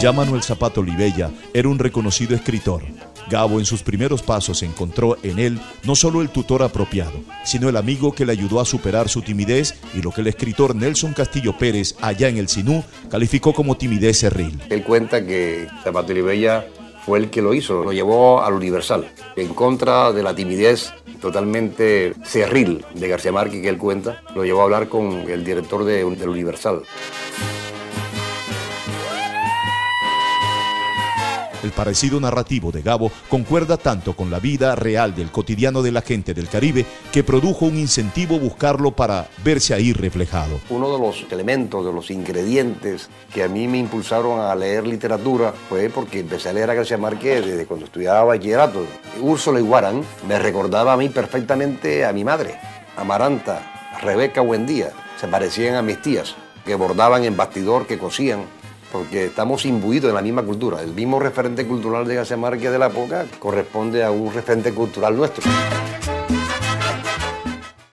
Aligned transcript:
Ya 0.00 0.12
Manuel 0.12 0.42
Zapato 0.42 0.80
Olivella 0.80 1.30
era 1.52 1.68
un 1.68 1.78
reconocido 1.78 2.36
escritor. 2.36 2.82
Gabo 3.28 3.58
en 3.58 3.66
sus 3.66 3.82
primeros 3.82 4.22
pasos 4.22 4.62
encontró 4.62 5.18
en 5.22 5.38
él 5.38 5.60
no 5.84 5.94
solo 5.96 6.22
el 6.22 6.30
tutor 6.30 6.62
apropiado, 6.62 7.20
sino 7.44 7.68
el 7.68 7.76
amigo 7.76 8.12
que 8.12 8.24
le 8.24 8.32
ayudó 8.32 8.60
a 8.60 8.64
superar 8.64 9.08
su 9.08 9.22
timidez 9.22 9.74
y 9.94 10.00
lo 10.00 10.12
que 10.12 10.20
el 10.20 10.28
escritor 10.28 10.74
Nelson 10.74 11.12
Castillo 11.12 11.58
Pérez, 11.58 11.96
allá 12.00 12.28
en 12.28 12.38
el 12.38 12.48
Sinú, 12.48 12.84
calificó 13.10 13.52
como 13.52 13.76
timidez 13.76 14.20
cerril. 14.20 14.60
Él 14.70 14.82
cuenta 14.84 15.26
que 15.26 15.66
Zapato 15.82 16.12
Olivella 16.12 16.64
fue 17.04 17.18
el 17.18 17.30
que 17.30 17.42
lo 17.42 17.52
hizo, 17.52 17.82
lo 17.82 17.92
llevó 17.92 18.42
al 18.42 18.54
Universal, 18.54 19.12
en 19.36 19.52
contra 19.52 20.12
de 20.12 20.22
la 20.22 20.34
timidez 20.34 20.92
totalmente 21.20 22.14
cerril 22.24 22.84
de 22.94 23.08
García 23.08 23.32
Márquez 23.32 23.62
que 23.62 23.68
él 23.68 23.78
cuenta, 23.78 24.22
lo 24.34 24.44
llevó 24.44 24.60
a 24.60 24.64
hablar 24.64 24.88
con 24.88 25.28
el 25.28 25.44
director 25.44 25.84
de, 25.84 26.04
del 26.04 26.28
Universal. 26.28 26.82
El 31.62 31.72
parecido 31.72 32.20
narrativo 32.20 32.70
de 32.70 32.82
Gabo 32.82 33.10
concuerda 33.28 33.76
tanto 33.76 34.14
con 34.14 34.30
la 34.30 34.38
vida 34.38 34.76
real 34.76 35.14
del 35.14 35.30
cotidiano 35.30 35.82
de 35.82 35.90
la 35.90 36.02
gente 36.02 36.32
del 36.32 36.48
Caribe 36.48 36.86
que 37.12 37.24
produjo 37.24 37.66
un 37.66 37.76
incentivo 37.76 38.38
buscarlo 38.38 38.92
para 38.92 39.28
verse 39.42 39.74
ahí 39.74 39.92
reflejado. 39.92 40.60
Uno 40.70 40.92
de 40.92 40.98
los 41.00 41.26
elementos, 41.30 41.84
de 41.84 41.92
los 41.92 42.10
ingredientes 42.10 43.08
que 43.34 43.42
a 43.42 43.48
mí 43.48 43.66
me 43.66 43.78
impulsaron 43.78 44.40
a 44.40 44.54
leer 44.54 44.86
literatura 44.86 45.52
fue 45.68 45.90
porque 45.90 46.20
empecé 46.20 46.50
a 46.50 46.52
leer 46.52 46.70
a 46.70 46.74
García 46.74 46.96
Márquez 46.96 47.44
desde 47.44 47.66
cuando 47.66 47.86
estudiaba 47.86 48.22
bachillerato. 48.24 48.84
Úrsula 49.20 49.58
Iguarán 49.58 50.02
me 50.28 50.38
recordaba 50.38 50.92
a 50.92 50.96
mí 50.96 51.08
perfectamente 51.08 52.04
a 52.04 52.12
mi 52.12 52.22
madre, 52.22 52.54
Amaranta, 52.96 53.98
Rebeca 54.00 54.42
Buendía. 54.42 54.92
Se 55.20 55.26
parecían 55.26 55.74
a 55.74 55.82
mis 55.82 56.00
tías, 56.00 56.36
que 56.64 56.76
bordaban 56.76 57.24
en 57.24 57.36
bastidor, 57.36 57.86
que 57.86 57.98
cosían 57.98 58.44
porque 58.92 59.26
estamos 59.26 59.64
imbuidos 59.64 60.08
en 60.08 60.14
la 60.14 60.22
misma 60.22 60.42
cultura. 60.42 60.82
El 60.82 60.92
mismo 60.92 61.20
referente 61.20 61.66
cultural 61.66 62.06
de 62.06 62.16
García 62.16 62.36
Márquez 62.36 62.70
de 62.72 62.78
la 62.78 62.86
época 62.86 63.26
corresponde 63.38 64.04
a 64.04 64.10
un 64.10 64.32
referente 64.32 64.72
cultural 64.72 65.16
nuestro. 65.16 65.44